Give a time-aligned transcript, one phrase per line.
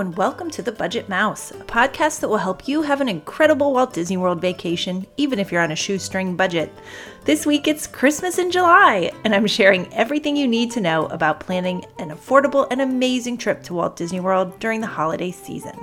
[0.00, 3.72] and welcome to The Budget Mouse, a podcast that will help you have an incredible
[3.72, 6.72] Walt Disney World vacation, even if you're on a shoestring budget.
[7.24, 11.38] This week it's Christmas in July, and I'm sharing everything you need to know about
[11.38, 15.78] planning an affordable and amazing trip to Walt Disney World during the holiday season.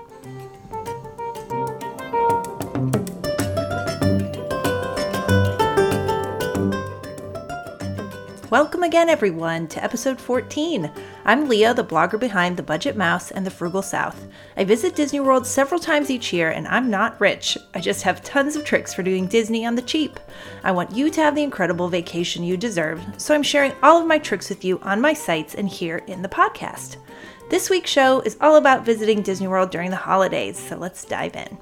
[8.52, 10.92] Welcome again, everyone, to episode 14.
[11.24, 14.28] I'm Leah, the blogger behind The Budget Mouse and The Frugal South.
[14.58, 17.58] I visit Disney World several times each year, and I'm not rich.
[17.74, 20.20] I just have tons of tricks for doing Disney on the cheap.
[20.66, 24.06] I want you to have the incredible vacation you deserve, so I'm sharing all of
[24.06, 26.98] my tricks with you on my sites and here in the podcast.
[27.50, 31.38] This week's show is all about visiting Disney World during the holidays, so let's dive
[31.38, 31.58] in.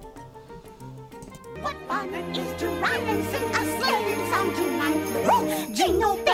[1.62, 6.29] What to ride and sing a sleighing song tonight!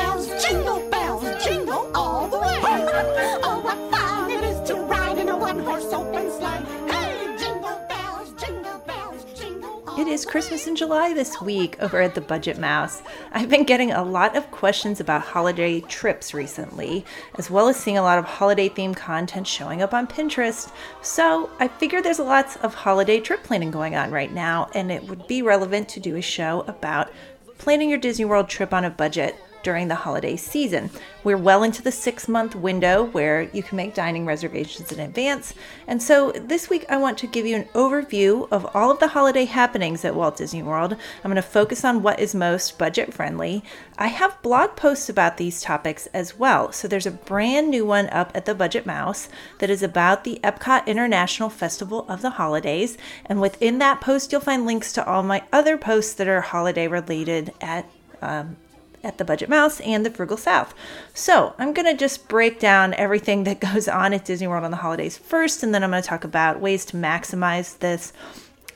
[10.05, 13.01] It is Christmas in July this week over at the Budget Mouse.
[13.31, 17.03] I've been getting a lot of questions about holiday trips recently,
[17.39, 20.71] as well as seeing a lot of holiday themed content showing up on Pinterest.
[21.01, 25.03] So I figured there's lots of holiday trip planning going on right now, and it
[25.05, 27.11] would be relevant to do a show about
[27.57, 30.91] planning your Disney World trip on a budget during the holiday season.
[31.23, 35.55] We're well into the six month window where you can make dining reservations in advance.
[35.87, 39.07] And so this week I want to give you an overview of all of the
[39.07, 40.93] holiday happenings at Walt Disney World.
[40.93, 43.63] I'm going to focus on what is most budget friendly.
[43.97, 46.71] I have blog posts about these topics as well.
[46.71, 50.39] So there's a brand new one up at the Budget Mouse that is about the
[50.43, 52.99] Epcot International Festival of the Holidays.
[53.25, 56.87] And within that post, you'll find links to all my other posts that are holiday
[56.87, 57.89] related at
[58.21, 58.57] um,
[59.05, 60.73] at the Budget Mouse and the Frugal South.
[61.13, 64.71] So I'm going to just break down everything that goes on at Disney World on
[64.71, 68.11] the holidays first, and then I'm going to talk about ways to maximize this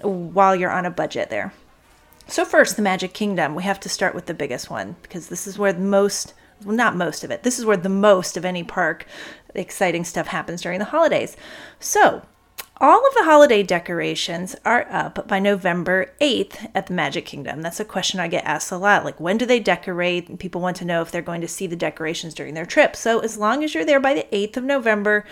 [0.01, 1.53] while you're on a budget there.
[2.27, 3.55] So, first, the Magic Kingdom.
[3.55, 6.75] We have to start with the biggest one because this is where the most, well,
[6.75, 9.07] not most of it, this is where the most of any park
[9.55, 11.35] exciting stuff happens during the holidays.
[11.79, 12.21] So,
[12.81, 17.61] all of the holiday decorations are up by November 8th at the Magic Kingdom.
[17.61, 19.03] That's a question I get asked a lot.
[19.03, 20.39] Like, when do they decorate?
[20.39, 22.95] People want to know if they're going to see the decorations during their trip.
[22.95, 25.25] So, as long as you're there by the 8th of November,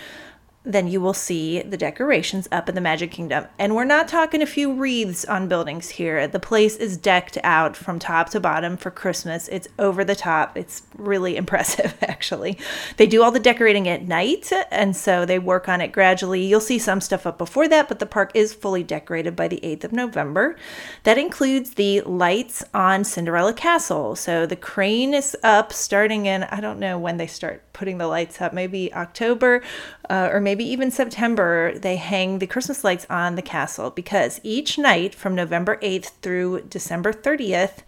[0.67, 3.45] then you will see the decorations up in the Magic Kingdom.
[3.57, 6.27] And we're not talking a few wreaths on buildings here.
[6.27, 9.47] The place is decked out from top to bottom for Christmas.
[9.47, 10.57] It's over the top.
[10.57, 12.57] It's really impressive, actually.
[12.97, 16.45] They do all the decorating at night, and so they work on it gradually.
[16.45, 19.61] You'll see some stuff up before that, but the park is fully decorated by the
[19.63, 20.57] 8th of November.
[21.03, 24.15] That includes the lights on Cinderella Castle.
[24.15, 28.07] So the crane is up starting in, I don't know when they start putting the
[28.07, 29.61] lights up, maybe October
[30.09, 34.77] uh, or maybe even September, they hang the Christmas lights on the castle because each
[34.77, 37.83] night from November 8th through December 30th,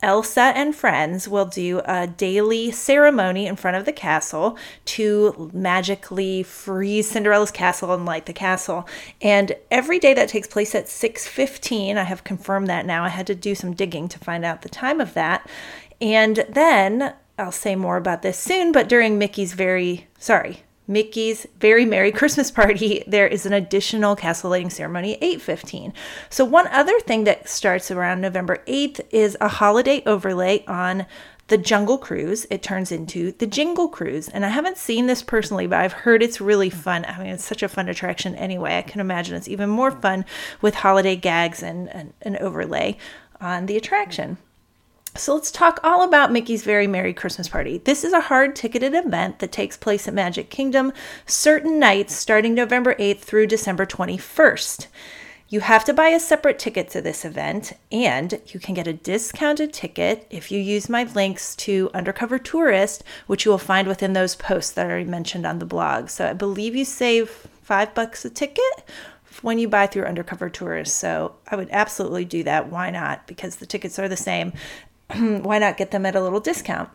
[0.00, 6.44] Elsa and friends will do a daily ceremony in front of the castle to magically
[6.44, 8.88] freeze Cinderella's castle and light the castle.
[9.20, 13.04] And every day that takes place at 6:15, I have confirmed that now.
[13.04, 15.48] I had to do some digging to find out the time of that.
[16.00, 21.84] And then I'll say more about this soon, but during Mickey's very, sorry, Mickey's Very
[21.84, 25.92] Merry Christmas Party, there is an additional castle lighting ceremony at 8:15.
[26.30, 31.04] So one other thing that starts around November 8th is a holiday overlay on
[31.48, 32.46] the Jungle Cruise.
[32.50, 34.28] It turns into the Jingle Cruise.
[34.28, 37.04] And I haven't seen this personally, but I've heard it's really fun.
[37.06, 38.78] I mean, it's such a fun attraction anyway.
[38.78, 40.24] I can imagine it's even more fun
[40.62, 42.96] with holiday gags and an overlay
[43.40, 44.38] on the attraction.
[45.14, 47.78] So let's talk all about Mickey's Very Merry Christmas Party.
[47.78, 50.92] This is a hard ticketed event that takes place at Magic Kingdom
[51.26, 54.86] certain nights starting November 8th through December 21st.
[55.48, 58.92] You have to buy a separate ticket to this event, and you can get a
[58.92, 64.12] discounted ticket if you use my links to Undercover Tourist, which you will find within
[64.12, 66.10] those posts that I mentioned on the blog.
[66.10, 67.30] So I believe you save
[67.62, 68.84] five bucks a ticket
[69.42, 70.96] when you buy through Undercover Tourist.
[70.96, 72.70] So I would absolutely do that.
[72.70, 73.26] Why not?
[73.26, 74.52] Because the tickets are the same.
[75.42, 76.90] why not get them at a little discount?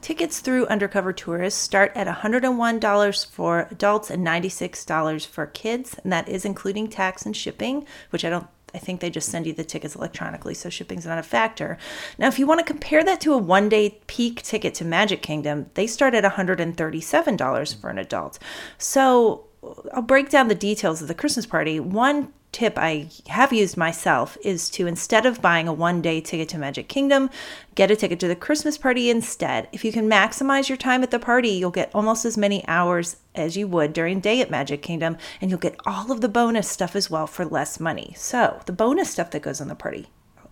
[0.00, 6.28] Tickets through Undercover Tourists start at $101 for adults and $96 for kids, and that
[6.28, 9.64] is including tax and shipping, which I don't I think they just send you the
[9.64, 11.78] tickets electronically, so shipping's not a factor.
[12.18, 15.22] Now, if you want to compare that to a one day peak ticket to Magic
[15.22, 18.38] Kingdom, they start at $137 for an adult.
[18.76, 19.47] So
[19.92, 21.80] I'll break down the details of the Christmas party.
[21.80, 26.48] One tip I have used myself is to instead of buying a one day ticket
[26.50, 27.30] to Magic Kingdom,
[27.74, 29.68] get a ticket to the Christmas party instead.
[29.72, 33.16] If you can maximize your time at the party, you'll get almost as many hours
[33.34, 36.68] as you would during day at Magic Kingdom, and you'll get all of the bonus
[36.68, 38.14] stuff as well for less money.
[38.16, 40.08] So, the bonus stuff that goes on the party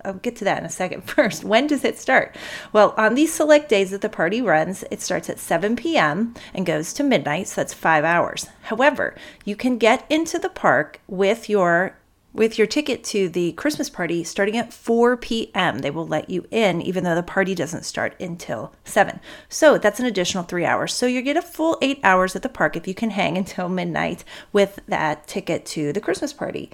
[0.07, 1.03] I'll get to that in a second.
[1.11, 2.35] First, when does it start?
[2.73, 6.35] Well, on these select days that the party runs, it starts at 7 p.m.
[6.55, 8.49] and goes to midnight, so that's five hours.
[8.63, 9.15] However,
[9.45, 11.97] you can get into the park with your
[12.37, 15.79] with your ticket to the Christmas party starting at 4 p.m.
[15.79, 19.21] They will let you in, even though the party doesn't start until 7.
[19.49, 20.93] So that's an additional three hours.
[20.93, 23.71] So you get a full eight hours at the park if you can hang until
[23.71, 24.23] midnight
[24.53, 26.71] with that ticket to the Christmas party.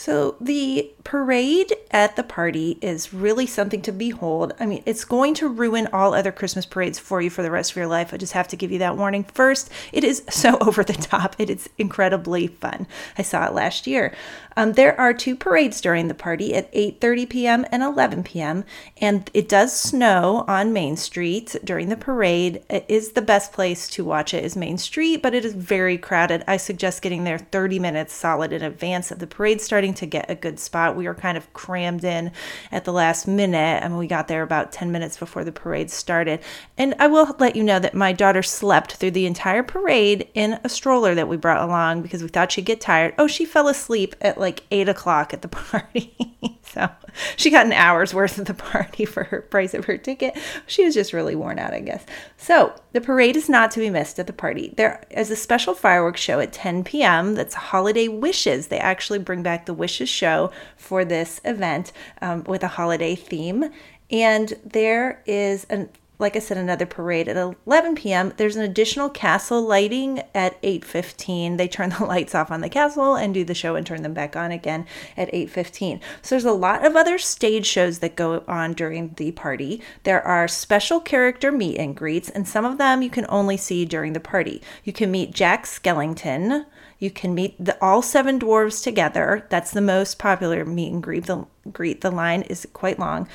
[0.00, 4.54] So, the parade at the party is really something to behold.
[4.58, 7.72] I mean, it's going to ruin all other Christmas parades for you for the rest
[7.72, 8.14] of your life.
[8.14, 9.70] I just have to give you that warning first.
[9.92, 11.36] It is so over the top.
[11.38, 12.86] It is incredibly fun.
[13.18, 14.14] I saw it last year.
[14.56, 17.66] Um, there are two parades during the party at 8:30 p.m.
[17.70, 18.64] and 11 p.m.
[19.00, 22.62] and it does snow on Main Street during the parade.
[22.68, 25.98] It is the best place to watch it is Main Street, but it is very
[25.98, 26.42] crowded.
[26.46, 30.30] I suggest getting there 30 minutes solid in advance of the parade starting to get
[30.30, 30.96] a good spot.
[30.96, 32.32] We were kind of crammed in
[32.70, 36.40] at the last minute and we got there about 10 minutes before the parade started.
[36.78, 40.58] And I will let you know that my daughter slept through the entire parade in
[40.64, 43.14] a stroller that we brought along because we thought she'd get tired.
[43.18, 46.16] Oh, she fell asleep at like eight o'clock at the party.
[46.62, 46.88] so
[47.36, 50.36] she got an hour's worth of the party for her price of her ticket.
[50.66, 52.04] She was just really worn out, I guess.
[52.36, 54.72] So the parade is not to be missed at the party.
[54.76, 57.34] There is a special fireworks show at 10 p.m.
[57.34, 58.68] that's Holiday Wishes.
[58.68, 61.92] They actually bring back the Wishes show for this event
[62.22, 63.70] um, with a holiday theme.
[64.10, 65.88] And there is an
[66.20, 68.34] like I said, another parade at 11 p.m.
[68.36, 71.56] There's an additional castle lighting at 8:15.
[71.56, 74.14] They turn the lights off on the castle and do the show and turn them
[74.14, 74.86] back on again
[75.16, 76.00] at 8:15.
[76.22, 79.82] So there's a lot of other stage shows that go on during the party.
[80.04, 83.84] There are special character meet and greets, and some of them you can only see
[83.84, 84.62] during the party.
[84.84, 86.66] You can meet Jack Skellington.
[87.00, 89.46] You can meet the, all seven dwarves together.
[89.50, 91.26] That's the most popular meet and greet.
[91.26, 93.26] The greet the line is quite long.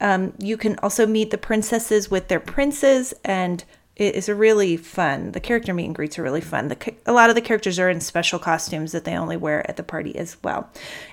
[0.00, 3.64] Um, you can also meet the princesses with their princes, and
[3.96, 5.32] it is really fun.
[5.32, 6.66] The character meet and greets are really fun.
[6.68, 9.76] The, a lot of the characters are in special costumes that they only wear at
[9.76, 10.68] the party as well.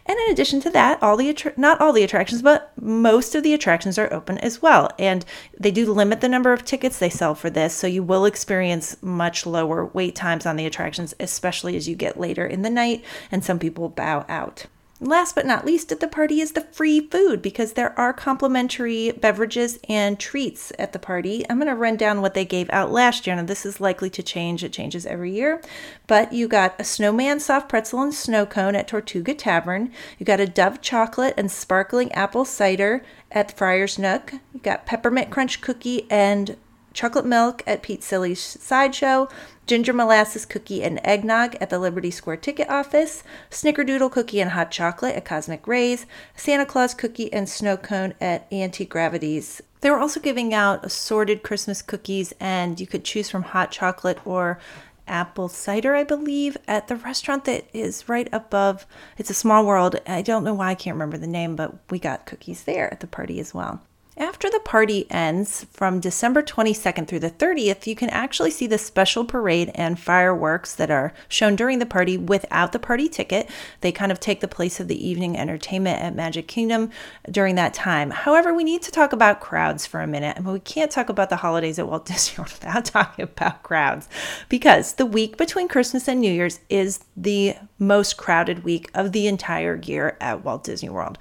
[0.07, 3.43] And in addition to that, all the attra- not all the attractions, but most of
[3.43, 4.89] the attractions are open as well.
[4.97, 5.23] And
[5.59, 8.97] they do limit the number of tickets they sell for this, so you will experience
[9.01, 13.03] much lower wait times on the attractions, especially as you get later in the night
[13.31, 14.65] and some people bow out.
[15.03, 19.11] Last but not least at the party is the free food because there are complimentary
[19.11, 21.43] beverages and treats at the party.
[21.49, 23.35] I'm going to run down what they gave out last year.
[23.35, 25.59] Now, this is likely to change, it changes every year.
[26.05, 29.91] But you got a snowman soft pretzel and snow cone at Tortuga Tavern.
[30.19, 34.33] You got a Dove chocolate and sparkling apple cider at Friar's Nook.
[34.53, 36.57] You got peppermint crunch cookie and
[36.93, 39.27] chocolate milk at Pete's Silly Sideshow,
[39.67, 44.71] ginger molasses cookie and eggnog at the Liberty Square ticket office, snickerdoodle cookie and hot
[44.71, 46.05] chocolate at Cosmic Rays,
[46.35, 49.61] Santa Claus cookie and snow cone at Auntie Gravity's.
[49.81, 54.19] They were also giving out assorted Christmas cookies, and you could choose from hot chocolate
[54.25, 54.59] or
[55.07, 58.85] apple cider, I believe, at the restaurant that is right above.
[59.17, 59.99] It's a small world.
[60.07, 62.99] I don't know why I can't remember the name, but we got cookies there at
[62.99, 63.81] the party as well.
[64.21, 68.77] After the party ends from December 22nd through the 30th, you can actually see the
[68.77, 73.49] special parade and fireworks that are shown during the party without the party ticket.
[73.79, 76.91] They kind of take the place of the evening entertainment at Magic Kingdom
[77.31, 78.11] during that time.
[78.11, 80.37] However, we need to talk about crowds for a minute.
[80.37, 83.63] I mean, we can't talk about the holidays at Walt Disney World without talking about
[83.63, 84.07] crowds
[84.49, 89.25] because the week between Christmas and New Year's is the most crowded week of the
[89.25, 91.17] entire year at Walt Disney World.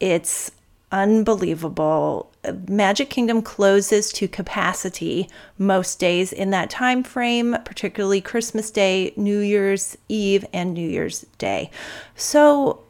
[0.00, 0.50] It's
[0.94, 2.30] unbelievable.
[2.68, 9.40] Magic Kingdom closes to capacity most days in that time frame, particularly Christmas Day, New
[9.40, 11.70] Year's Eve, and New Year's Day.
[12.14, 12.84] So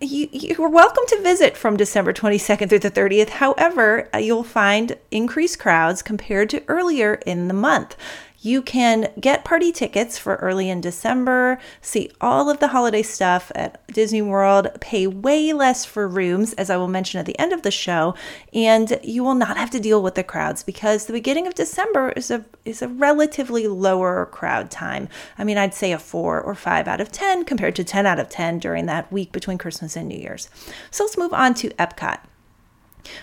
[0.00, 3.28] you, you're welcome to visit from December 22nd through the 30th.
[3.28, 7.96] However, uh, you'll find increased crowds compared to earlier in the month.
[8.44, 13.50] You can get party tickets for early in December, see all of the holiday stuff
[13.54, 17.54] at Disney World, pay way less for rooms, as I will mention at the end
[17.54, 18.14] of the show,
[18.52, 22.10] and you will not have to deal with the crowds because the beginning of December
[22.10, 25.08] is a is a relatively lower crowd time.
[25.38, 28.18] I mean, I'd say a 4 or 5 out of 10 compared to 10 out
[28.18, 30.50] of 10 during that week between Christmas and New Year's.
[30.90, 32.18] So let's move on to Epcot.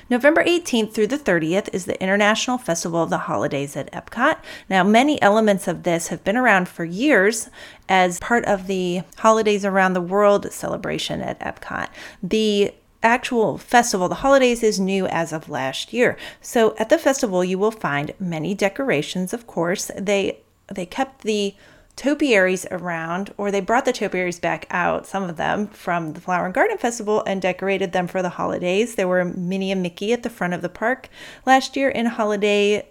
[0.10, 4.38] November 18th through the 30th is the International Festival of the Holidays at Epcot.
[4.70, 7.50] Now, many elements of this have been around for years
[7.90, 11.90] as part of the Holidays Around the World celebration at Epcot.
[12.22, 12.74] The
[13.04, 16.18] actual festival, the holidays, is new as of last year.
[16.42, 19.90] So at the festival, you will find many decorations, of course.
[19.98, 20.40] They
[20.74, 21.54] they kept the
[21.96, 26.46] topiaries around, or they brought the topiaries back out, some of them from the Flower
[26.46, 28.96] and Garden Festival, and decorated them for the holidays.
[28.96, 31.10] There were Minnie and Mickey at the front of the park
[31.46, 32.88] last year in holiday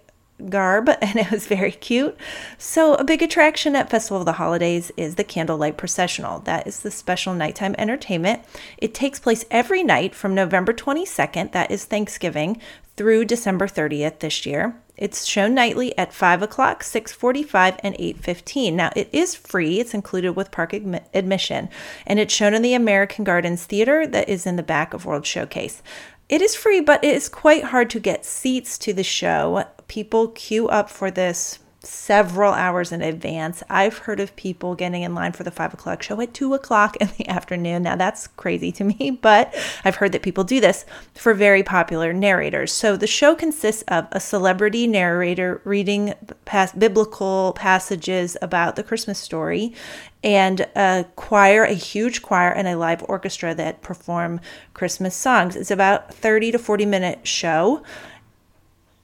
[0.48, 2.16] garb and it was very cute.
[2.58, 6.40] So, a big attraction at Festival of the Holidays is the Candlelight Processional.
[6.40, 8.42] That is the special nighttime entertainment.
[8.78, 12.60] It takes place every night from November 22nd, that is Thanksgiving,
[12.96, 14.76] through December 30th this year.
[15.00, 18.74] It's shown nightly at 5 o'clock, 6.45, and 8.15.
[18.74, 19.80] Now, it is free.
[19.80, 21.70] It's included with park admission.
[22.06, 25.26] And it's shown in the American Gardens Theater that is in the back of World
[25.26, 25.82] Showcase.
[26.28, 29.64] It is free, but it is quite hard to get seats to the show.
[29.88, 33.62] People queue up for this several hours in advance.
[33.70, 36.96] I've heard of people getting in line for the five o'clock show at two o'clock
[36.96, 37.84] in the afternoon.
[37.84, 40.84] Now that's crazy to me, but I've heard that people do this
[41.14, 42.72] for very popular narrators.
[42.72, 49.18] So the show consists of a celebrity narrator reading past biblical passages about the Christmas
[49.18, 49.74] story
[50.22, 54.38] and a choir, a huge choir, and a live orchestra that perform
[54.74, 55.56] Christmas songs.
[55.56, 57.82] It's about 30 to 40 minute show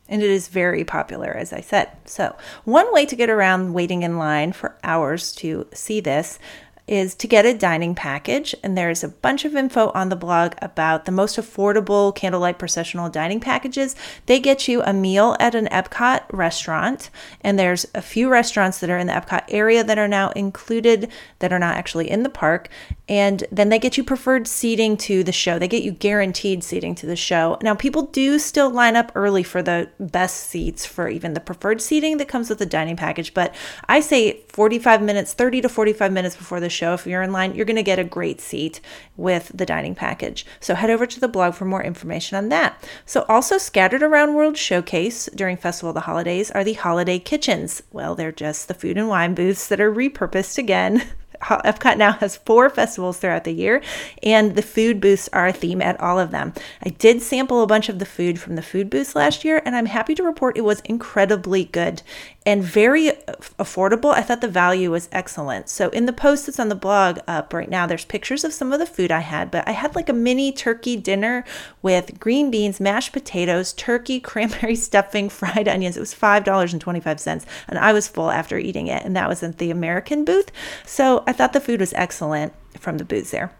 [0.08, 1.90] and it is very popular, as I said.
[2.04, 6.38] So, one way to get around waiting in line for hours to see this
[6.86, 8.54] is to get a dining package.
[8.62, 13.08] And there's a bunch of info on the blog about the most affordable candlelight processional
[13.08, 13.96] dining packages.
[14.26, 17.10] They get you a meal at an Epcot restaurant.
[17.40, 21.10] And there's a few restaurants that are in the Epcot area that are now included
[21.40, 22.68] that are not actually in the park.
[23.08, 25.58] And then they get you preferred seating to the show.
[25.58, 27.58] They get you guaranteed seating to the show.
[27.62, 31.80] Now, people do still line up early for the best seats for even the preferred
[31.80, 33.32] seating that comes with the dining package.
[33.32, 33.54] But
[33.88, 37.54] I say 45 minutes, 30 to 45 minutes before the show, if you're in line,
[37.54, 38.80] you're going to get a great seat
[39.16, 40.44] with the dining package.
[40.60, 42.82] So head over to the blog for more information on that.
[43.04, 47.82] So, also scattered around World Showcase during Festival of the Holidays are the holiday kitchens.
[47.92, 51.02] Well, they're just the food and wine booths that are repurposed again
[51.40, 53.82] Epcot now has four festivals throughout the year,
[54.22, 56.52] and the food booths are a theme at all of them.
[56.82, 59.76] I did sample a bunch of the food from the food booths last year, and
[59.76, 62.02] I'm happy to report it was incredibly good
[62.46, 63.10] and very
[63.58, 64.14] affordable.
[64.14, 65.68] I thought the value was excellent.
[65.68, 68.72] So, in the post that's on the blog up right now, there's pictures of some
[68.72, 71.44] of the food I had, but I had like a mini turkey dinner
[71.82, 75.96] with green beans, mashed potatoes, turkey, cranberry stuffing, fried onions.
[75.96, 79.72] It was $5.25, and I was full after eating it, and that was at the
[79.72, 80.52] American booth.
[80.84, 83.52] So, I thought the food was excellent from the booths there.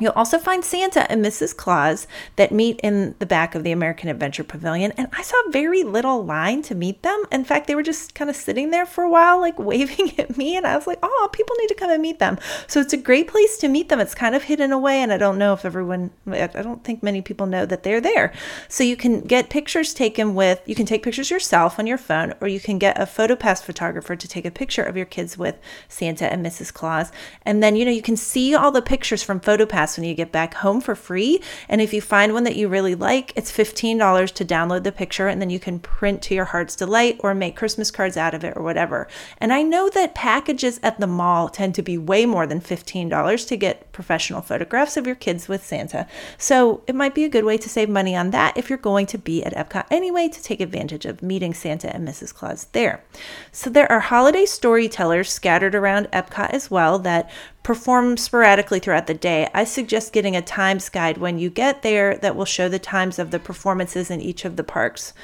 [0.00, 1.54] You'll also find Santa and Mrs.
[1.54, 2.06] Claus
[2.36, 6.24] that meet in the back of the American Adventure Pavilion, and I saw very little
[6.24, 7.24] line to meet them.
[7.30, 10.38] In fact, they were just kind of sitting there for a while, like waving at
[10.38, 12.38] me, and I was like, oh, people need to come and meet them.
[12.66, 14.00] So it's a great place to meet them.
[14.00, 17.20] It's kind of hidden away, and I don't know if everyone, I don't think many
[17.20, 18.32] people know that they're there.
[18.68, 22.32] So you can get pictures taken with, you can take pictures yourself on your phone,
[22.40, 25.58] or you can get a PhotoPass photographer to take a picture of your kids with
[25.86, 26.72] Santa and Mrs.
[26.72, 27.12] Claus.
[27.42, 30.32] And then, you know, you can see all the pictures from PhotoPass when you get
[30.32, 31.40] back home for free.
[31.68, 35.28] And if you find one that you really like, it's $15 to download the picture
[35.28, 38.44] and then you can print to your heart's delight or make Christmas cards out of
[38.44, 39.08] it or whatever.
[39.38, 43.48] And I know that packages at the mall tend to be way more than $15
[43.48, 46.06] to get professional photographs of your kids with Santa.
[46.38, 49.06] So it might be a good way to save money on that if you're going
[49.06, 52.34] to be at Epcot anyway to take advantage of meeting Santa and Mrs.
[52.34, 53.02] Claus there.
[53.50, 57.30] So there are holiday storytellers scattered around Epcot as well that
[57.62, 59.48] perform sporadically throughout the day.
[59.54, 63.18] I suggest getting a times guide when you get there that will show the times
[63.18, 65.14] of the performances in each of the parks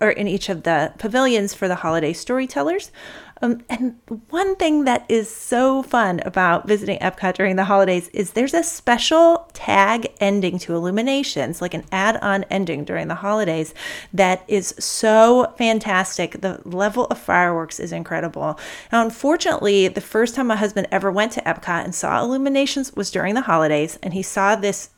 [0.00, 2.92] or in each of the pavilions for the holiday storytellers.
[3.40, 3.98] Um, and
[4.30, 8.62] one thing that is so fun about visiting Epcot during the holidays is there's a
[8.62, 13.74] special tag ending to Illuminations, like an add on ending during the holidays,
[14.12, 16.40] that is so fantastic.
[16.40, 18.58] The level of fireworks is incredible.
[18.90, 23.10] Now, unfortunately, the first time my husband ever went to Epcot and saw Illuminations was
[23.10, 24.90] during the holidays, and he saw this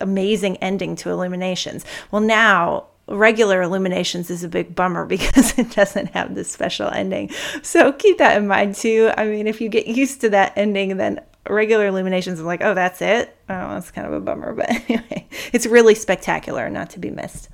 [0.00, 1.84] amazing ending to Illuminations.
[2.10, 7.30] Well, now regular illuminations is a big bummer because it doesn't have this special ending.
[7.62, 9.10] So keep that in mind too.
[9.16, 12.74] I mean, if you get used to that ending, then regular illuminations are like, oh,
[12.74, 13.36] that's it.
[13.48, 14.54] Oh, that's kind of a bummer.
[14.54, 17.48] But anyway, it's really spectacular, not to be missed.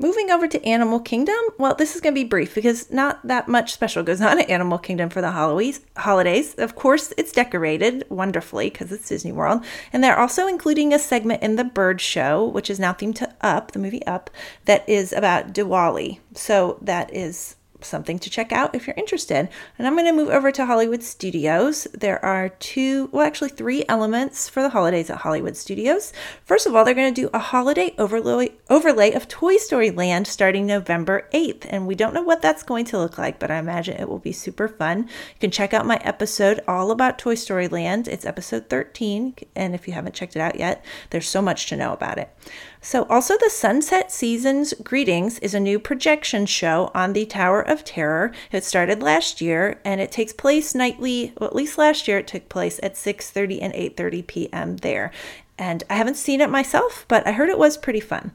[0.00, 3.48] Moving over to Animal Kingdom, well, this is going to be brief because not that
[3.48, 6.54] much special goes on at Animal Kingdom for the holidays.
[6.56, 9.64] Of course, it's decorated wonderfully because it's Disney World.
[9.92, 13.34] And they're also including a segment in the Bird Show, which is now themed to
[13.40, 14.30] Up, the movie Up,
[14.66, 16.20] that is about Diwali.
[16.32, 19.48] So that is something to check out if you're interested.
[19.78, 21.86] And I'm going to move over to Hollywood Studios.
[21.94, 26.12] There are two, well, actually, three elements for the holidays at Hollywood Studios.
[26.44, 30.26] First of all, they're going to do a holiday overlay, overlay of Toy Story Land
[30.26, 31.66] starting November 8th.
[31.68, 34.18] And we don't know what that's going to look like, but I imagine it will
[34.18, 35.02] be super fun.
[35.02, 38.08] You can check out my episode all about Toy Story Land.
[38.08, 39.34] It's episode 13.
[39.54, 42.34] And if you haven't checked it out yet, there's so much to know about it.
[42.80, 47.84] So, also, the Sunset Seasons Greetings is a new projection show on the Tower of
[47.84, 48.32] Terror.
[48.52, 52.28] It started last year and it takes place nightly, well, at least last year it
[52.28, 54.76] took place at 6:30 and 8:30 p.m.
[54.76, 55.10] there.
[55.58, 58.30] And I haven't seen it myself, but I heard it was pretty fun.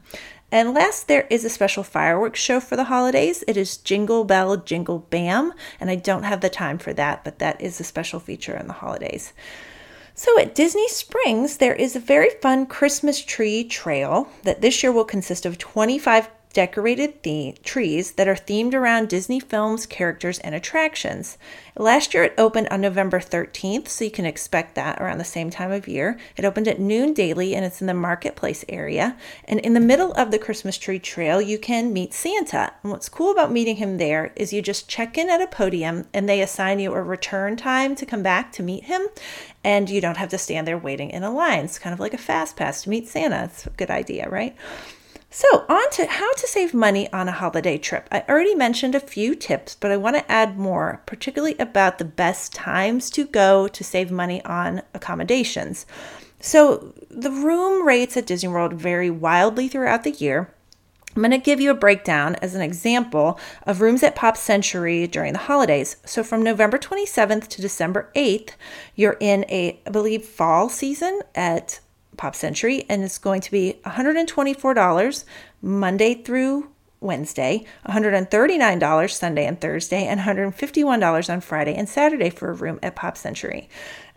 [0.52, 3.44] And last, there is a special fireworks show for the holidays.
[3.48, 7.38] It is Jingle Bell, Jingle Bam, and I don't have the time for that, but
[7.38, 9.32] that is a special feature in the holidays.
[10.16, 14.92] So at Disney Springs, there is a very fun Christmas tree trail that this year
[14.92, 20.54] will consist of 25 decorated the- trees that are themed around Disney films, characters, and
[20.54, 21.36] attractions.
[21.76, 25.50] Last year it opened on November 13th, so you can expect that around the same
[25.50, 26.16] time of year.
[26.36, 29.16] It opened at noon daily and it's in the marketplace area.
[29.46, 32.72] And in the middle of the Christmas tree trail, you can meet Santa.
[32.82, 36.06] And what's cool about meeting him there is you just check in at a podium
[36.14, 39.02] and they assign you a return time to come back to meet him.
[39.64, 41.64] And you don't have to stand there waiting in a line.
[41.64, 43.44] It's kind of like a fast pass to meet Santa.
[43.44, 44.54] It's a good idea, right?
[45.36, 48.08] So, on to how to save money on a holiday trip.
[48.12, 52.04] I already mentioned a few tips, but I want to add more, particularly about the
[52.04, 55.86] best times to go to save money on accommodations.
[56.38, 60.54] So, the room rates at Disney World vary wildly throughout the year.
[61.16, 63.36] I'm going to give you a breakdown as an example
[63.66, 65.96] of rooms at Pop Century during the holidays.
[66.04, 68.50] So from November 27th to December 8th,
[68.94, 71.80] you're in a, I believe, fall season at
[72.16, 75.24] Pop Century, and it's going to be $124
[75.62, 76.68] Monday through
[77.04, 82.96] Wednesday, $139 Sunday and Thursday, and $151 on Friday and Saturday for a room at
[82.96, 83.68] Pop Century.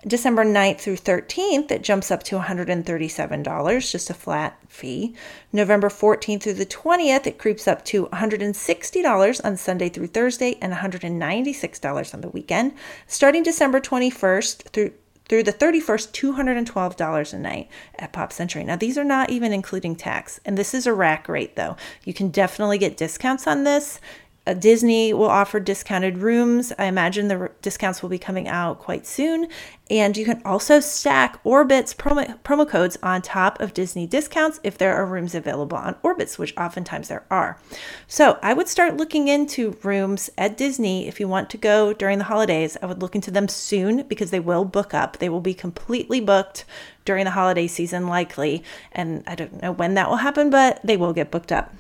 [0.05, 5.15] December 9th through 13th, it jumps up to $137, just a flat fee.
[5.51, 10.71] November 14th through the 20th, it creeps up to $160 on Sunday through Thursday and
[10.71, 12.73] $196 on the weekend.
[13.07, 14.91] Starting December 21st through
[15.27, 18.63] through the 31st, $212 a night at Pop Century.
[18.63, 21.75] Now, these are not even including tax, and this is a rack rate though.
[22.03, 23.99] You can definitely get discounts on this.
[24.47, 26.71] Uh, Disney will offer discounted rooms.
[26.79, 29.49] I imagine the discounts will be coming out quite soon.
[29.89, 34.77] And you can also stack Orbitz promo, promo codes on top of Disney discounts if
[34.77, 37.59] there are rooms available on Orbitz, which oftentimes there are.
[38.07, 42.17] So I would start looking into rooms at Disney if you want to go during
[42.17, 42.77] the holidays.
[42.81, 45.17] I would look into them soon because they will book up.
[45.17, 46.63] They will be completely booked
[47.03, 48.63] during the holiday season, likely.
[48.93, 51.73] And I don't know when that will happen, but they will get booked up.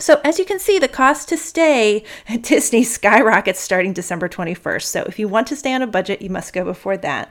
[0.00, 4.84] So, as you can see, the cost to stay at Disney skyrockets starting December 21st.
[4.84, 7.30] So, if you want to stay on a budget, you must go before that.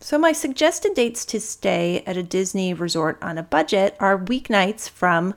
[0.00, 4.88] So, my suggested dates to stay at a Disney resort on a budget are weeknights
[4.88, 5.34] from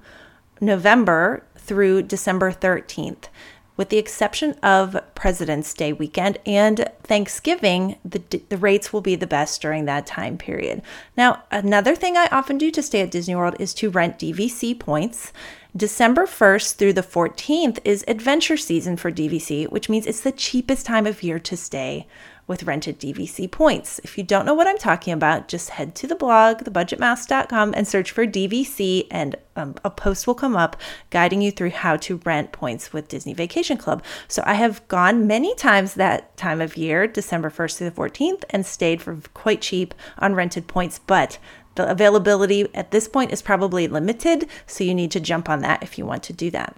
[0.62, 3.26] November through December 13th.
[3.76, 9.26] With the exception of President's Day weekend and Thanksgiving, the, the rates will be the
[9.26, 10.84] best during that time period.
[11.18, 14.78] Now, another thing I often do to stay at Disney World is to rent DVC
[14.78, 15.34] points.
[15.76, 20.86] December 1st through the 14th is adventure season for DVC, which means it's the cheapest
[20.86, 22.06] time of year to stay
[22.48, 24.00] with rented DVC points.
[24.04, 27.88] If you don't know what I'm talking about, just head to the blog, thebudgetmouse.com, and
[27.88, 30.76] search for DVC, and um, a post will come up
[31.10, 34.04] guiding you through how to rent points with Disney Vacation Club.
[34.28, 38.44] So I have gone many times that time of year, December 1st through the 14th,
[38.50, 41.38] and stayed for quite cheap on rented points, but
[41.76, 45.82] the availability at this point is probably limited, so you need to jump on that
[45.82, 46.76] if you want to do that.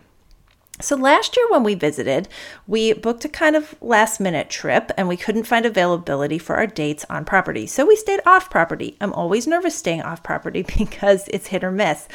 [0.82, 2.28] So last year when we visited,
[2.68, 6.68] we booked a kind of last minute trip and we couldn't find availability for our
[6.68, 7.66] dates on property.
[7.66, 8.98] So we stayed off property.
[9.00, 12.10] I'm always nervous staying off property because it's hit or miss.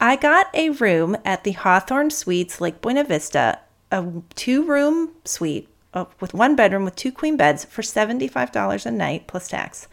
[0.00, 3.58] I got a room at the Hawthorn Suites Lake Buena Vista,
[3.90, 8.90] a two room suite uh, with one bedroom with two queen beds for $75 a
[8.92, 9.88] night plus tax.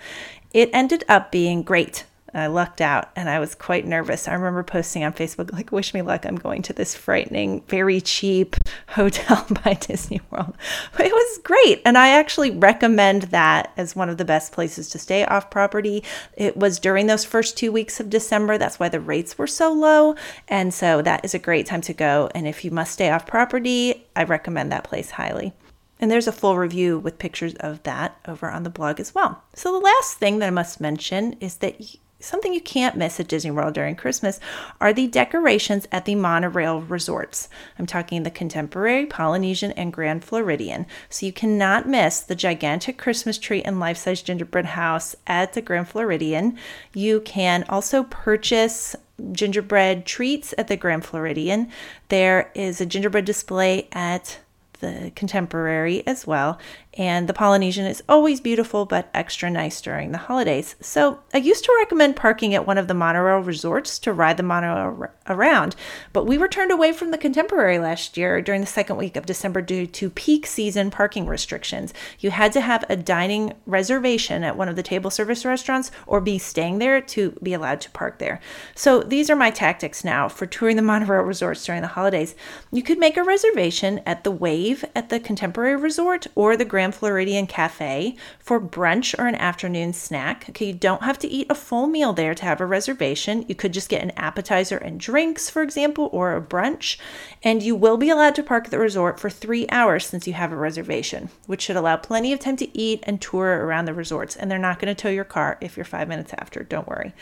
[0.54, 2.06] It ended up being great.
[2.34, 4.28] I lucked out and I was quite nervous.
[4.28, 6.26] I remember posting on Facebook, like, wish me luck.
[6.26, 8.56] I'm going to this frightening, very cheap
[8.90, 10.56] Hotel by Disney World.
[11.00, 11.82] It was great.
[11.86, 16.04] And I actually recommend that as one of the best places to stay off property.
[16.36, 18.58] It was during those first two weeks of December.
[18.58, 20.16] That's why the rates were so low.
[20.48, 22.30] And so that is a great time to go.
[22.34, 25.54] And if you must stay off property, I recommend that place highly.
[26.02, 29.44] And there's a full review with pictures of that over on the blog as well.
[29.54, 31.80] So, the last thing that I must mention is that
[32.22, 34.40] something you can't miss at Disney World during Christmas
[34.80, 37.50] are the decorations at the monorail resorts.
[37.78, 40.86] I'm talking the Contemporary, Polynesian, and Grand Floridian.
[41.10, 45.62] So you cannot miss the gigantic Christmas tree and life size gingerbread house at the
[45.62, 46.58] Grand Floridian.
[46.94, 48.96] You can also purchase
[49.32, 51.70] gingerbread treats at the Grand Floridian.
[52.10, 54.40] There is a gingerbread display at
[54.82, 56.60] the contemporary as well.
[56.96, 60.76] And the Polynesian is always beautiful but extra nice during the holidays.
[60.82, 64.44] So I used to recommend parking at one of the monorail resorts to ride the
[64.44, 65.78] monorail around,
[66.12, 69.26] but we were turned away from the contemporary last year during the second week of
[69.26, 71.94] December due to peak season parking restrictions.
[72.20, 76.20] You had to have a dining reservation at one of the table service restaurants or
[76.20, 78.42] be staying there to be allowed to park there.
[78.76, 82.36] So these are my tactics now for touring the monorail resorts during the holidays.
[82.72, 86.96] You could make a reservation at the Wave at the Contemporary Resort or the Grand
[86.96, 90.46] Floridian Cafe for brunch or an afternoon snack.
[90.50, 93.46] Okay, you don't have to eat a full meal there to have a reservation.
[93.48, 96.98] You could just get an appetizer and drinks, for example, or a brunch.
[97.44, 100.34] And you will be allowed to park at the resort for three hours since you
[100.34, 103.94] have a reservation, which should allow plenty of time to eat and tour around the
[103.94, 104.36] resorts.
[104.36, 106.64] And they're not going to tow your car if you're five minutes after.
[106.64, 107.14] Don't worry.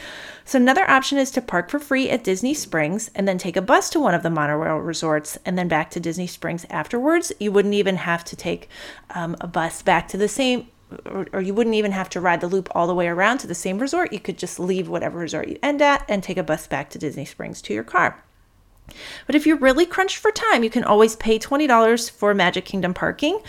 [0.45, 3.61] So, another option is to park for free at Disney Springs and then take a
[3.61, 7.31] bus to one of the monorail resorts and then back to Disney Springs afterwards.
[7.39, 8.69] You wouldn't even have to take
[9.11, 10.67] um, a bus back to the same
[11.05, 13.47] or, or, you wouldn't even have to ride the loop all the way around to
[13.47, 14.11] the same resort.
[14.11, 16.97] You could just leave whatever resort you end at and take a bus back to
[16.97, 18.23] Disney Springs to your car.
[19.27, 22.93] But if you're really crunched for time, you can always pay $20 for Magic Kingdom
[22.93, 23.39] parking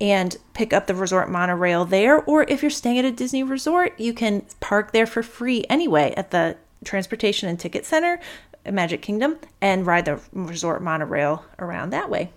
[0.00, 2.22] and pick up the resort monorail there.
[2.22, 6.14] Or if you're staying at a Disney resort, you can park there for free anyway
[6.16, 8.20] at the Transportation and Ticket Center,
[8.70, 12.30] Magic Kingdom, and ride the resort monorail around that way.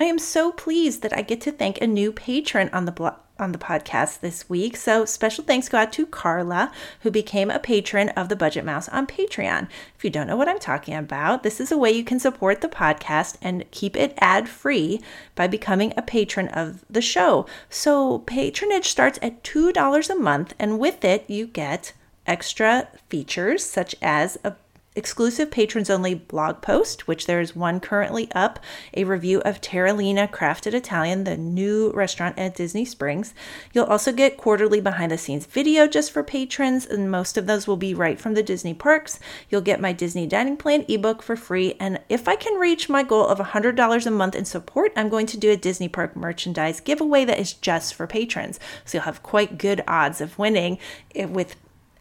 [0.00, 3.14] I am so pleased that I get to thank a new patron on the blog
[3.38, 4.76] on the podcast this week.
[4.76, 8.88] So, special thanks go out to Carla, who became a patron of the Budget Mouse
[8.88, 9.68] on Patreon.
[9.96, 12.60] If you don't know what I'm talking about, this is a way you can support
[12.60, 15.00] the podcast and keep it ad free
[15.34, 17.46] by becoming a patron of the show.
[17.68, 21.92] So, patronage starts at $2 a month, and with it, you get
[22.26, 24.54] extra features such as a
[24.94, 28.58] exclusive patrons only blog post, which there is one currently up,
[28.94, 33.32] a review of Terralina Crafted Italian, the new restaurant at Disney Springs.
[33.72, 37.66] You'll also get quarterly behind the scenes video just for patrons, and most of those
[37.66, 39.18] will be right from the Disney parks.
[39.48, 43.02] You'll get my Disney Dining Plan ebook for free, and if I can reach my
[43.02, 46.80] goal of $100 a month in support, I'm going to do a Disney Park merchandise
[46.80, 48.60] giveaway that is just for patrons.
[48.84, 50.78] So you'll have quite good odds of winning
[51.14, 51.56] eh, with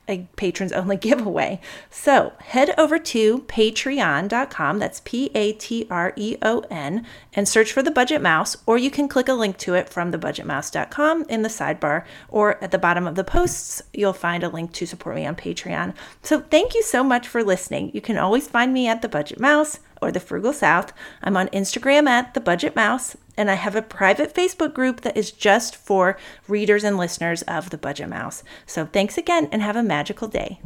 [0.08, 1.60] a patrons only giveaway.
[1.90, 7.72] So head over to patreon.com, that's P A T R E O N, and search
[7.72, 11.42] for the Budget Mouse, or you can click a link to it from thebudgetmouse.com in
[11.42, 15.16] the sidebar, or at the bottom of the posts, you'll find a link to support
[15.16, 15.94] me on Patreon.
[16.24, 17.92] So thank you so much for listening.
[17.94, 20.92] You can always find me at the Budget Mouse or the Frugal South.
[21.22, 25.16] I'm on Instagram at the Budget Mouse, and I have a private Facebook group that
[25.16, 28.44] is just for readers and listeners of the Budget Mouse.
[28.66, 30.60] So thanks again and have a magical day.